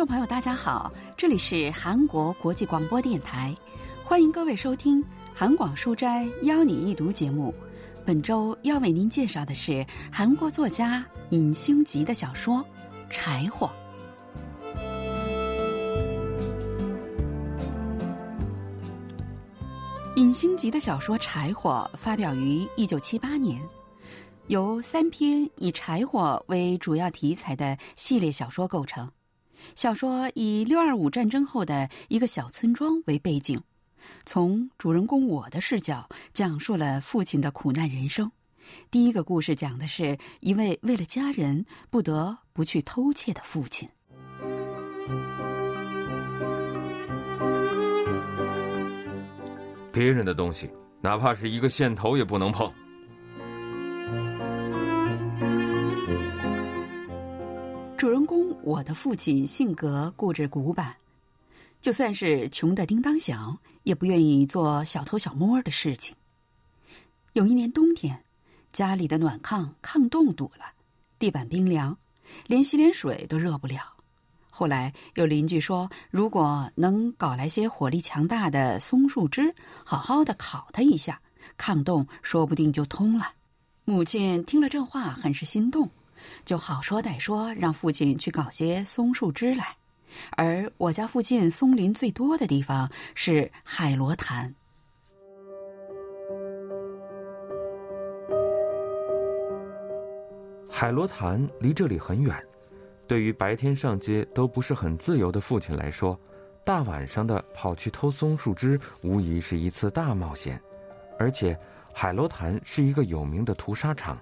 [0.00, 3.54] 众朋友，大家好，这里是韩国国际广播电台，
[4.02, 4.98] 欢迎各位收听
[5.34, 7.54] 《韩广书斋邀你一读》节目。
[8.06, 12.56] 本周要为您介绍的是韩国作家尹星吉的小说
[13.10, 13.68] 《柴火》。
[20.16, 23.60] 尹星吉的小说《柴火》发表于一九七八年，
[24.46, 29.06] 由三篇以柴火为主要题材的系列小说构成。
[29.74, 33.60] 小说以六二五战争后的一个小村庄为背景，
[34.24, 38.30] 从主人公我的视角讲述了父亲的苦难人生。
[38.90, 43.88] 第一个故事讲的是一位为了家人不得不去偷窃的父亲。
[49.92, 52.72] 别人的东西，哪怕是一个线头也不能碰。
[58.00, 60.96] 主人公我的父亲性格固执古板，
[61.82, 66.16] 就算是穷的叮当响，也不愿意做小偷小摸的事情。
[67.34, 68.24] 有一年冬天，
[68.72, 70.64] 家里的暖炕炕洞堵了，
[71.18, 71.94] 地板冰凉，
[72.46, 73.82] 连洗脸水都热不了。
[74.50, 79.52] 后来有邻居说，如果能搞来些火力强大的松树枝，
[79.84, 81.20] 好好的烤它一下，
[81.58, 83.34] 炕洞说不定就通了。
[83.84, 85.90] 母亲听了这话，很是心动。
[86.44, 89.76] 就好说歹说，让父亲去搞些松树枝来。
[90.32, 94.52] 而我家附近松林最多的地方是海螺潭。
[100.68, 102.34] 海螺潭离这里很远，
[103.06, 106.18] 对于白天上街都不是很自由的父亲来说，
[106.64, 110.60] 大晚上的跑去偷松树枝，无疑是一次大冒险。
[111.18, 111.56] 而且，
[111.92, 114.18] 海螺潭是一个有名的屠杀场。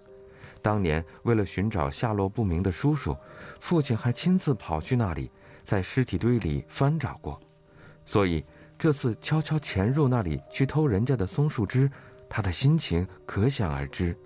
[0.62, 3.17] 当年为了寻找下落不明的叔叔，
[3.61, 5.30] 父亲还亲自跑去那里，
[5.64, 7.41] 在尸体堆里翻找过。
[8.05, 8.45] 所以
[8.79, 11.91] 这次悄悄潜入那里去偷人家的松树枝，
[12.29, 14.17] 他的心情可想而知。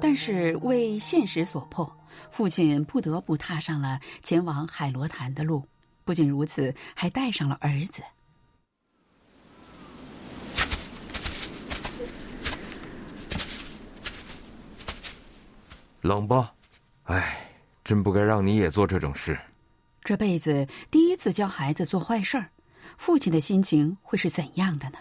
[0.00, 1.90] 但是为现实所迫，
[2.30, 5.64] 父亲不得不踏上了前往海螺潭的路。
[6.04, 8.02] 不仅如此，还带上了儿子。
[16.01, 16.53] 冷吧，
[17.03, 17.49] 哎，
[17.83, 19.39] 真不该让你也做这种事。
[20.03, 22.51] 这辈子第一次教孩子做坏事儿，
[22.97, 24.99] 父亲的心情会是怎样的呢？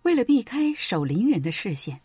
[0.00, 2.00] 为了避开守林人的视线，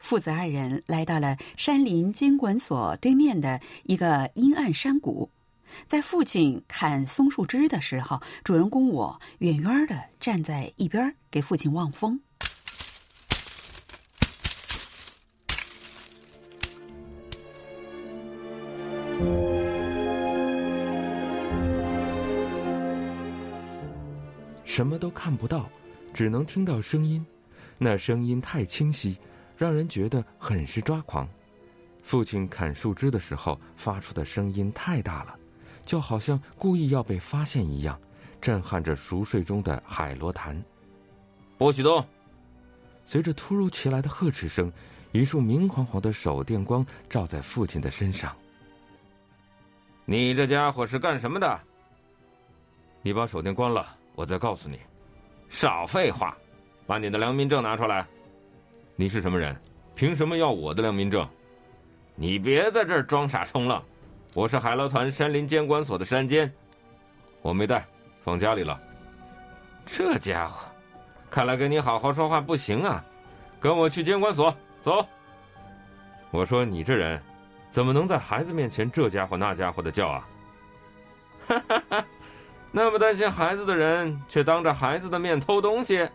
[0.00, 5.30] 父子二人来到了山林监管所对面的一个阴暗山谷。
[5.86, 12.20] 在父亲砍松树枝的时候，主人公我远远的站在一边给父亲望风。
[24.64, 25.70] 什么都看不到，
[26.12, 27.24] 只能听到声音，
[27.78, 29.16] 那声音太清晰，
[29.56, 31.28] 让人觉得很是抓狂。
[32.02, 35.38] 父亲砍树枝的时候发出的声音太大了。
[35.84, 37.98] 就好像故意要被发现一样，
[38.40, 40.60] 震撼着熟睡中的海螺潭。
[41.56, 42.04] 不许动！
[43.04, 44.72] 随着突如其来的呵斥声，
[45.12, 48.34] 一束明晃晃的手电光照在父亲的身上。
[50.04, 51.60] 你这家伙是干什么的？
[53.02, 54.80] 你把手电关了，我再告诉你。
[55.50, 56.36] 少废话，
[56.86, 58.06] 把你的良民证拿出来。
[58.96, 59.54] 你是什么人？
[59.94, 61.28] 凭什么要我的良民证？
[62.16, 63.82] 你别在这儿装傻充愣。
[64.34, 66.52] 我是海捞团山林监管所的山监，
[67.40, 67.86] 我没带，
[68.24, 68.80] 放家里了。
[69.86, 70.66] 这家伙，
[71.30, 73.04] 看来跟你好好说话不行啊！
[73.60, 75.06] 跟我去监管所，走。
[76.32, 77.22] 我说你这人，
[77.70, 80.28] 怎么能在孩子面前这家伙那家伙的叫啊？
[81.46, 82.04] 哈哈哈！
[82.72, 86.08] 那么担心孩子的人，却当着孩子的面偷东西。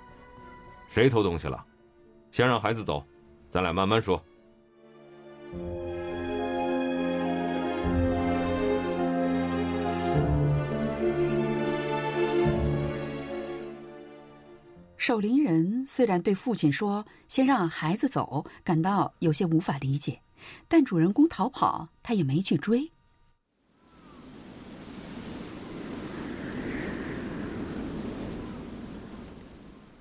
[0.89, 1.63] 谁偷东西了？
[2.31, 3.01] 先让孩子走，
[3.47, 4.21] 咱俩慢慢说。
[14.99, 20.19] 守林人虽然对父亲说先让孩子走感到有些无法理解，
[20.67, 22.91] 但主人公逃跑，他也没去追。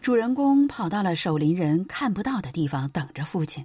[0.03, 3.65] 主人公跑到了守林人看不到的地方，等着父亲。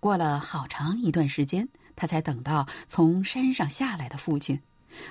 [0.00, 4.60] 过了好长一段时间，他才等到从山上下来的父亲。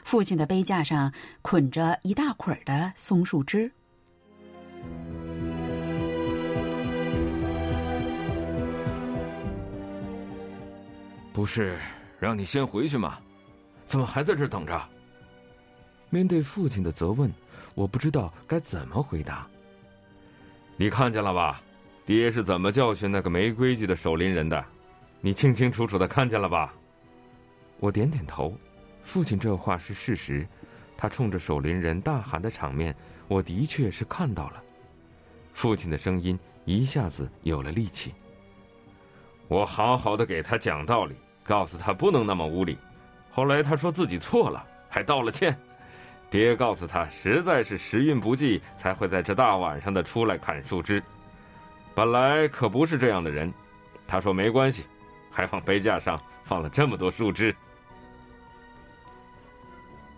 [0.03, 3.71] 父亲的背架上捆着一大捆的松树枝。
[11.33, 11.77] 不是
[12.19, 13.17] 让你先回去吗？
[13.85, 14.81] 怎么还在这儿等着？
[16.09, 17.31] 面对父亲的责问，
[17.73, 19.47] 我不知道该怎么回答。
[20.77, 21.59] 你看见了吧，
[22.05, 24.63] 爹是怎么教训那个没规矩的守林人的？
[25.21, 26.73] 你清清楚楚的看见了吧？
[27.79, 28.55] 我点点头。
[29.03, 30.47] 父亲这话是事实，
[30.95, 32.95] 他冲着守林人大喊的场面，
[33.27, 34.63] 我的确是看到了。
[35.53, 38.13] 父亲的声音一下子有了力气。
[39.49, 42.77] 我好好的给他讲道理，告诉他不能那么无礼。
[43.31, 45.57] 后来他说自己错了，还道了歉。
[46.29, 51.03] 爹告诉他，实在是时运不济，才会在这大晚上的出来砍树枝。
[51.93, 53.53] 本来可不是这样的人。
[54.07, 54.83] 他说没关系，
[55.31, 57.55] 还往杯架上放了这么多树枝。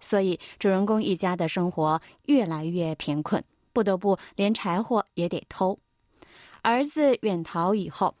[0.00, 3.44] 所以，主人公一家的生活越来越贫困，
[3.74, 5.78] 不得不连柴火也得偷。
[6.62, 8.14] 儿子远逃以后，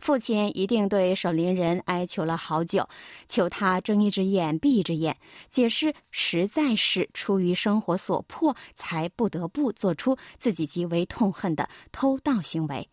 [0.00, 2.88] 父亲一定对守林人哀求了好久，
[3.28, 5.16] 求他睁一只眼闭一只眼，
[5.48, 12.88] 解释实在是出于生活所迫，才不得不做出自己极为痛恨的偷盗行为。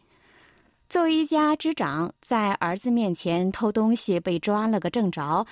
[0.90, 5.46] 作为一家之长，在儿子面前偷东西被抓了个正着。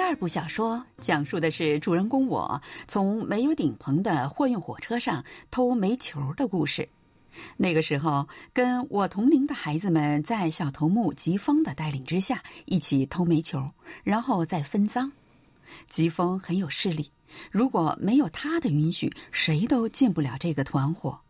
[0.00, 6.88] 第二部小说讲述的是主人公我从没有顶棚的货运火车上偷煤球的故事。
[7.58, 13.62] 那个时候，跟我同龄的孩子们在小头目吉峰的带领之下一起偷煤球，
[14.02, 15.12] 然后再分赃。
[15.90, 17.10] 吉峰很有势力，
[17.50, 21.20] 如果没有他的允许，谁都进不了这个团伙。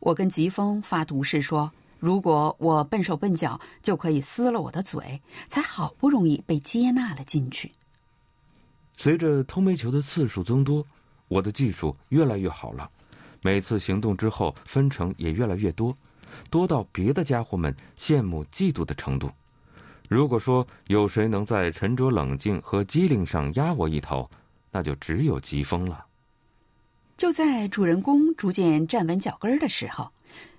[0.00, 1.72] 我跟吉峰发毒誓说。
[1.98, 7.72] 如果我笨手笨脚，就可以撕了我的嘴，才好不容易被接纳了进去。
[8.92, 10.84] 随着偷煤球的次数增多，
[11.26, 12.88] 我的技术越来越好了。
[13.42, 15.96] 每次行动之后，分成也越来越多，
[16.50, 19.30] 多到别的家伙们羡慕嫉妒的程度。
[20.08, 24.28] 如果说有谁能在沉着冷静和机灵上压我一头，
[24.70, 26.04] 那就只有疾风了。
[27.16, 30.10] 就在主人公逐渐站稳脚跟的时候。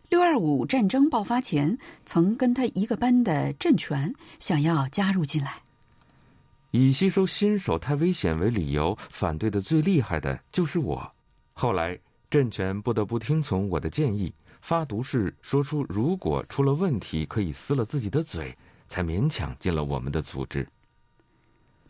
[0.09, 5.61] 六二五战争爆发前，曾跟他一个班的郑权想要加入进来。
[6.71, 11.11] 以吸收新手太危险为理由，反对的最厉害的就是我。
[11.53, 11.95] 后来，
[12.27, 18.51] 郑权不得不听从我的建议，发毒誓说出如果出了问题可以撕了自己的嘴，
[18.87, 20.67] 才勉强进了我们的组织。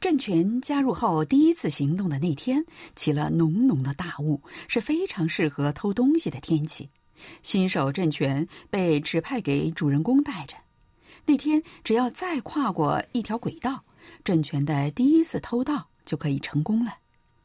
[0.01, 2.65] 郑权加入后第一次行动的那天，
[2.97, 6.89] 起了浓浓的大雾，是非常适合偷东西的天气。
[7.43, 10.55] 新手郑权被指派给主人公带着，
[11.25, 13.83] 那天只要再跨过一条轨道，
[14.23, 16.97] 郑权的第一次偷盗就可以成功了。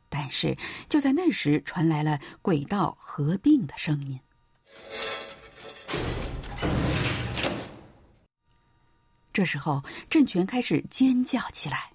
[0.09, 0.57] 但是
[0.89, 4.21] 就在那时，传来了轨道合并的声音。
[9.33, 11.91] 这时候，郑权开始尖叫起来，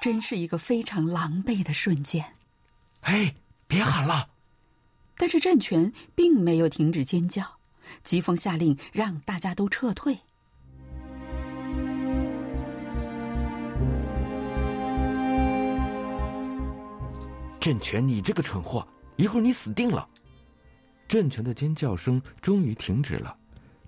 [0.00, 2.35] 真是一个非常狼狈的瞬间。
[3.06, 3.32] 哎，
[3.68, 4.30] 别喊了！
[5.16, 7.44] 但是郑权并没有停止尖叫，
[8.02, 10.18] 疾风下令让大家都撤退。
[17.60, 18.84] 郑权，你这个蠢货，
[19.14, 20.08] 一会儿你死定了！
[21.06, 23.36] 郑权的尖叫声终于停止了，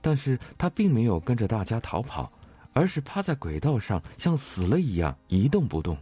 [0.01, 2.33] 但是他并没有跟着大家逃跑，
[2.73, 5.99] 而是趴在轨道上，像死了一样一动不动。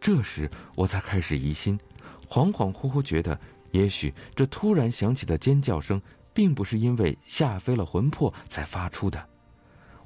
[0.00, 1.78] 这时我才开始疑心，
[2.32, 3.38] 恍恍惚惚觉得，
[3.72, 6.00] 也许这突然响起的尖叫声，
[6.32, 9.22] 并不是因为吓飞了魂魄才发出的。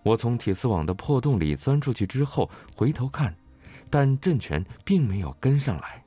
[0.03, 3.33] 我从铁丝网的破洞里钻出去之后，回头看，
[3.89, 6.03] 但郑权并没有跟上来。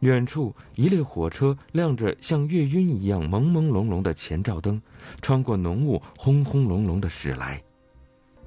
[0.00, 4.78] 远处一列火车亮着像月晕一样朦朦胧胧的前照灯，
[5.22, 7.58] 穿过浓雾，轰轰隆隆的驶来。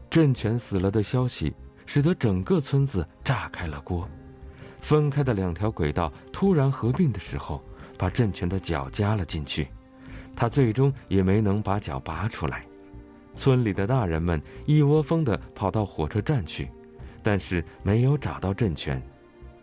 [0.08, 1.52] 郑权死了的消息，
[1.88, 4.08] 使得整个村子炸开了锅。
[4.86, 7.60] 分开的两条轨道突然合并的时候，
[7.98, 9.68] 把郑权的脚夹了进去，
[10.36, 12.64] 他最终也没能把脚拔出来。
[13.36, 16.70] 村里的大人们一窝蜂地跑到火车站去，
[17.24, 19.02] 但是没有找到郑权，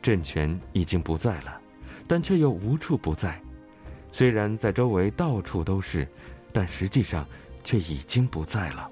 [0.02, 1.56] 郑权已经不在了。
[2.08, 3.40] 但却又无处不在，
[4.10, 6.04] 虽然在周围到处都是，
[6.52, 7.24] 但实际上
[7.62, 8.90] 却已经不在了。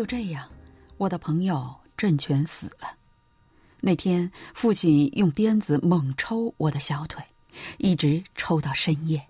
[0.00, 0.48] 就这样，
[0.96, 2.96] 我的朋友郑权死了。
[3.82, 7.22] 那天，父亲用鞭子猛抽我的小腿，
[7.76, 9.22] 一直抽到深夜。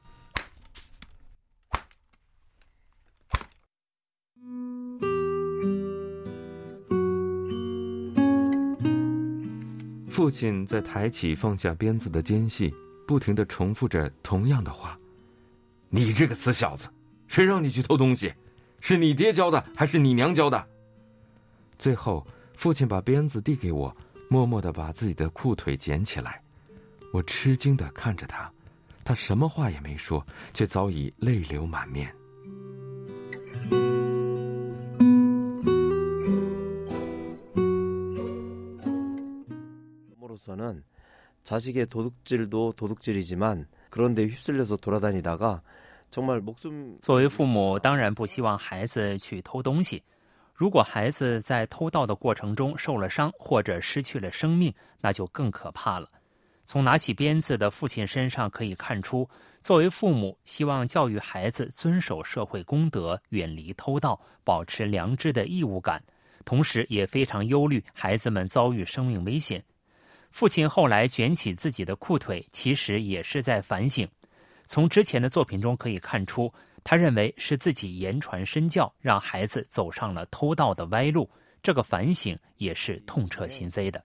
[10.08, 12.72] 父亲在抬起放下鞭子的间隙，
[13.08, 14.96] 不停的重复着同样的话
[15.90, 16.88] ：“你这个死小子，
[17.26, 18.32] 谁让你去偷东西？
[18.79, 20.65] 是你爹教的，还是你娘教的？”
[21.77, 23.95] 最后，父亲把鞭子递给我，
[24.29, 26.39] 默默的把自己的裤腿捡起来。
[27.13, 28.51] 我吃惊的看着他，
[29.03, 32.13] 他什么话也没说，却早已泪流满面。
[40.37, 40.83] 저는
[41.41, 45.63] 자식의 도둑질도 도둑질이지만 그런데 휩쓸려서 돌아다니다가 정말 목숨
[46.10, 50.02] 作为父母，当然不希望孩子去偷东西。
[50.52, 56.10] 如果孩子在偷盗的过程中受了伤或者失去了生命，那就更可怕了。
[56.66, 59.28] 从拿起鞭子的父亲身上可以看出，
[59.62, 66.02] 作为父母希望教育孩子遵守社会公德，远离偷盗，保持良知的义务感，
[66.44, 69.64] 同时也非常忧虑孩子们遭遇生命危险。
[70.30, 74.06] 父亲后来卷起自己的裤腿，其实也是在反省。
[74.70, 76.50] 从之前的作品中可以看出
[76.84, 81.28] 他认为是自己言传身教让孩子走上了偷盗的歪路
[81.60, 84.02] 这个反省也是痛彻心扉的。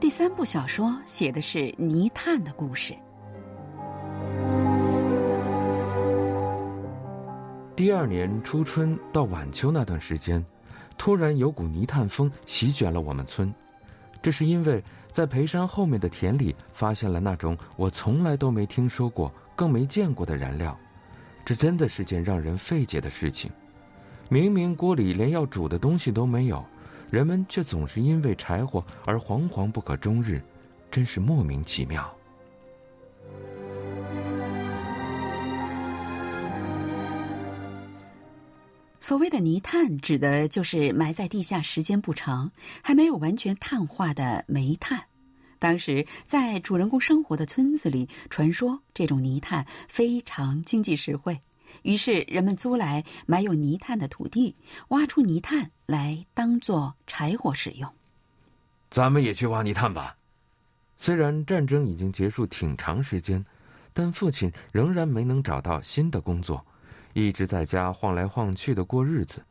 [0.00, 2.94] 第三部小说写的是泥炭的故事。
[7.78, 10.44] 第二年初春到晚秋那段时间，
[10.96, 13.54] 突然有股泥炭风席卷了我们村。
[14.20, 14.82] 这是因为
[15.12, 20.76] 在培山后面的田里发现了那种我从来都没听说过、更没见过的燃料。
[21.44, 23.48] 这真的是件让人费解的事情。
[24.28, 26.66] 明明锅里连要煮的东西都没有，
[27.12, 30.42] 人们却总是因为柴火而惶惶不可终日，
[30.90, 32.12] 真是莫名其妙。
[39.08, 45.04] 所谓的泥炭，指的就是埋在地下时间不长、还没有完全碳化的煤炭。
[45.58, 51.40] 当时在主人公生活的村子里，传说这种泥炭非常经济实惠，
[51.80, 54.54] 于是人们租来埋有泥炭的土地，
[54.88, 57.90] 挖出泥炭来当做柴火使用。
[58.90, 60.18] 咱们也去挖泥炭吧。
[60.98, 63.42] 虽然战争已经结束挺长时间，
[63.94, 66.62] 但父亲仍然没能找到新的工作。
[67.18, 69.44] 一直在家晃来晃去的过日子，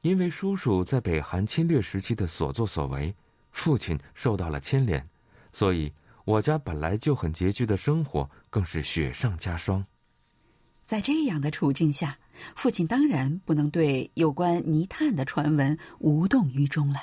[0.00, 3.14] 因为叔叔在北韩侵略时期的所作所为，
[3.52, 5.04] 父亲受到了牵连，
[5.52, 5.92] 所以
[6.24, 9.84] 我家本来就很拮据的生活更是雪上加霜。
[10.86, 12.18] 在这样的处境下，
[12.56, 17.00] 父亲当然不能对有关泥炭的传闻无动于衷了。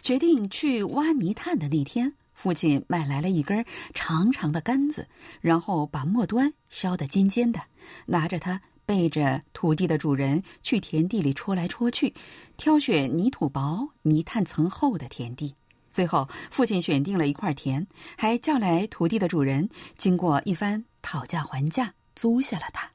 [0.00, 5.06] 决定去挖泥炭的那天，父亲买来了一根长长的杆子，
[5.42, 7.60] 然后把末端削得尖尖的，
[8.06, 12.14] 拿着它背着土地的主人去田地里戳来戳去，
[12.56, 15.54] 挑选泥土薄、泥炭层厚的田地。
[15.90, 19.68] 最后，父亲选定了一块田，还叫来土地的主人，
[19.98, 22.90] 经过一番讨价还价，租下了它。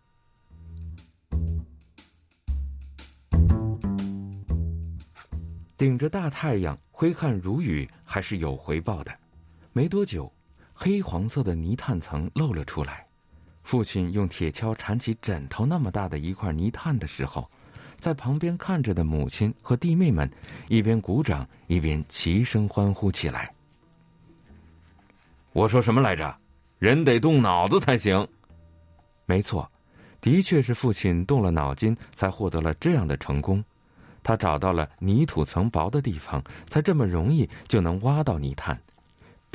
[5.78, 9.16] 顶着大太阳，挥汗如雨，还是有回报的。
[9.78, 10.32] 没多久，
[10.74, 13.06] 黑黄色的泥炭层露了出来。
[13.62, 17.46] 父亲用铁锹铲起枕头那么大的一块泥炭的时候，
[18.00, 20.32] 在旁边看着的母亲和弟妹们
[20.70, 23.54] 一边鼓掌，一边齐声欢呼起来。
[25.52, 26.34] 我说什么来着？
[26.80, 28.26] 人得动脑子才行。
[29.26, 29.70] 没错，
[30.22, 33.62] 的确是父亲动了脑筋，才获得了这样的成功。
[34.24, 38.80] 他找到了泥土层薄的地方，才这么容易就能挖到泥炭。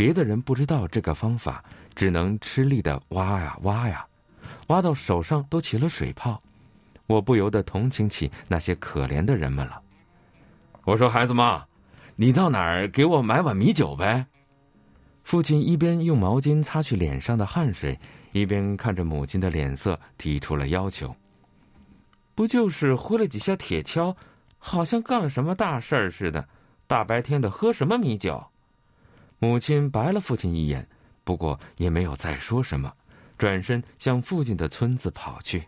[0.00, 1.62] 别的人不知道这个方法，
[1.94, 4.02] 只能吃力的挖呀挖呀，
[4.68, 6.42] 挖到手上都起了水泡。
[7.06, 9.78] 我不由得同情起那些可怜的人们了。
[10.86, 11.62] 我说：“孩子妈，
[12.16, 14.24] 你到哪儿给我买碗米酒呗？”
[15.22, 18.00] 父亲一边用毛巾擦去脸上的汗水，
[18.32, 21.14] 一边看着母亲的脸色，提出了要求
[22.34, 24.16] ：“不就是挥了几下铁锹？”
[24.56, 26.48] 好像干了什么大事儿似的，
[26.86, 28.42] 大白天的喝什么米酒？
[29.42, 30.86] 母亲白了父亲一眼，
[31.24, 32.92] 不过也没有再说什么，
[33.38, 35.64] 转身向附近的村子跑去。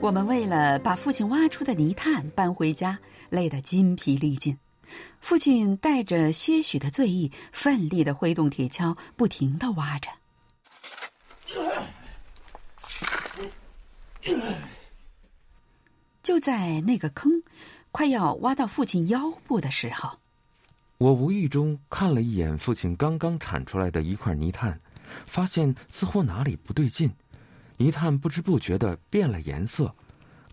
[0.00, 2.98] 我们为了把父亲挖出的泥炭搬回家，
[3.30, 4.58] 累得筋疲力尽。
[5.20, 10.10] 父亲带着些许的醉意，奋力的挥动铁锹，不停的挖着。
[16.22, 17.42] 就在那个坑
[17.90, 20.18] 快要挖到父亲腰部的时候，
[20.98, 24.78] 我无意中看了一眼父亲刚刚铲出来的一块泥炭，
[25.26, 27.10] 发现似乎哪里不对劲。
[27.76, 29.92] 泥炭不知不觉的变了颜色，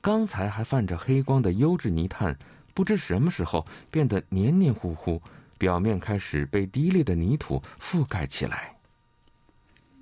[0.02, 2.36] 刚才还泛着黑光的优质泥炭。
[2.74, 5.22] 不知什么时候变得黏黏糊糊，
[5.58, 8.74] 表面开始被低劣的泥土覆盖起来。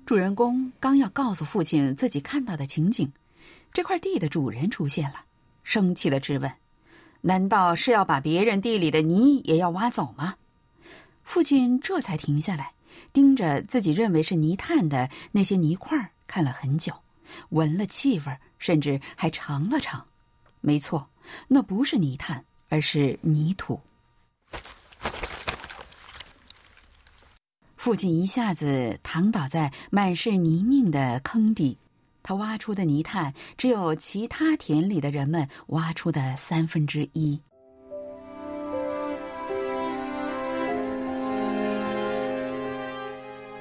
[0.06, 3.10] 主人公刚要告诉父亲自己看到的情景，
[3.78, 5.20] 这块地的主人出现了，
[5.62, 6.52] 生气的质问
[7.22, 10.34] ：“难道是要把别人地里的泥也要挖走吗？”
[11.22, 12.72] 父亲这才停下来，
[13.12, 16.92] 盯着自己认为是泥炭的那些泥块看了很久，
[17.50, 20.04] 闻了气味，甚至还尝了尝。
[20.60, 21.08] 没错，
[21.46, 22.44] 那不是泥炭。
[22.70, 23.80] 而是泥土。
[27.76, 31.78] 父亲一下子躺倒在满是泥泞的坑底，
[32.28, 37.40] 他挖出的泥炭只有其他田里的人们挖出的三分之一。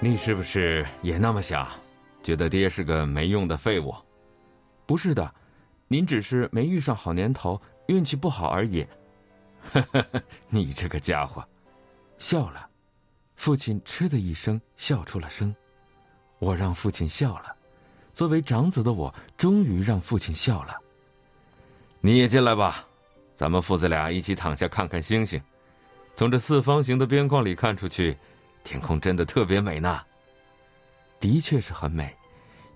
[0.02, 1.66] 你是不是也那么想？
[2.22, 3.96] 觉得爹是个没用的废物？
[4.86, 5.34] 不是的，
[5.88, 7.62] 您只是没遇上好年头。
[7.88, 8.86] 运气不好而已。
[10.50, 11.42] 你这个家伙，
[12.18, 12.68] 笑了。
[13.38, 15.56] 父亲嗤的一声笑出了声。
[16.40, 17.56] 我让父亲笑了。
[18.18, 20.76] 作为长子的我，终于让父亲笑了。
[22.02, 22.84] 你也进来吧，
[23.36, 25.40] 咱们父子俩一起躺下看看星星。
[26.16, 28.18] 从这四方形的边框里看出去，
[28.64, 30.02] 天空真的特别美呢。
[31.20, 32.12] 的确是很美。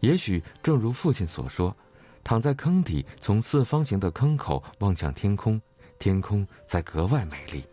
[0.01, 1.75] 也许正如父亲所说。
[2.23, 5.60] 躺在坑底，从四方形的坑口望向天空，
[5.97, 7.65] 天空在格外美丽。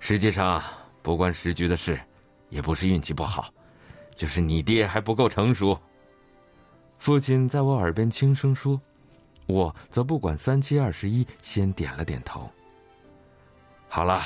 [0.00, 0.64] 实际上，
[1.02, 2.00] 不关时局的事，
[2.48, 3.52] 也不是运气不好，
[4.16, 5.78] 就是你爹还不够成熟。
[6.98, 8.80] 父亲在我耳边轻声说，
[9.46, 12.50] 我则不管三七二十一，先点了点头。
[13.88, 14.20] 好了，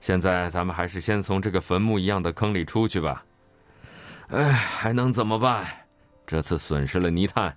[0.00, 3.24] 现在咱们还是先从这个坟墓一样的坑里出去吧。
[4.28, 5.66] 哎，还能怎么办？
[6.26, 7.56] 这次损失了泥炭。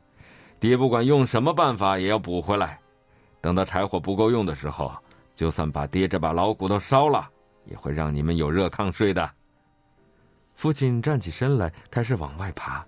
[0.60, 2.80] 爹不管用什么办法也要补回来，
[3.42, 4.92] 等到柴火不够用的时候，
[5.36, 7.30] 就算把爹这把老骨头烧了，
[7.66, 9.30] 也会让你们有热炕睡的。
[10.56, 12.84] 父亲站起身来，开始往外爬。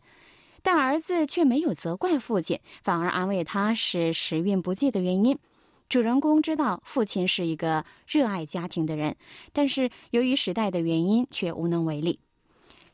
[0.62, 5.40] 但儿子却没有责怪父亲，反而安慰他是时运不济的原因。
[5.89, 9.15] 主人公知道父亲是一个热爱家庭的人，
[9.53, 12.19] 但是由于时代的原因，却无能为力。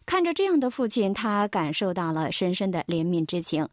[0.04, 3.66] 看着这样的父亲，他感受到了深深的怜悯之情。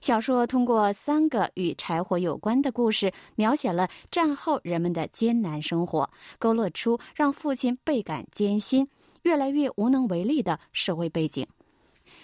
[0.00, 8.86] 小说通过三个与柴火有关的故事，描写了战后人们的艰难生活，勾勒出让父亲倍感艰辛、
[9.22, 11.44] 越来越无能为力的社会背景。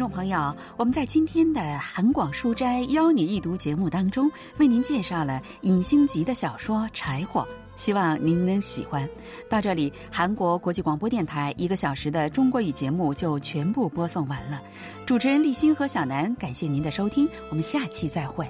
[0.00, 7.42] 众朋友，我们在今天的韩广书斋邀你一读节目当中，为您介绍了尹星吉的小说《柴火》，
[7.76, 9.06] 希望您能喜欢。
[9.46, 14.62] 到这里，韩国国际广播电台一个小时的中国语节目就全部播送完了。
[15.04, 18.48] 主持人立新和小南，感谢您的收听，我们下期再会。